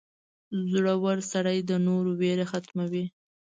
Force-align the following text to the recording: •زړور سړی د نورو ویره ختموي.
•زړور 0.71 1.17
سړی 1.31 1.57
د 1.69 1.71
نورو 1.87 2.11
ویره 2.19 2.45
ختموي. 2.51 3.05